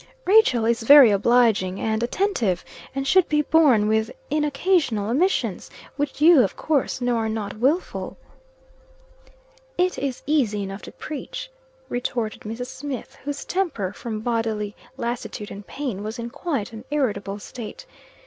[0.25, 2.65] Rachel is very obliging and attentive,
[2.95, 7.59] and should be borne with in occasional omissions, which you of course know are not
[7.59, 8.17] wilful."
[9.77, 11.51] "It is easy enough to preach,"
[11.87, 12.65] retorted Mrs.
[12.65, 17.85] Smith, whose temper, from bodily lassitude and pain, was in quite an irritable state.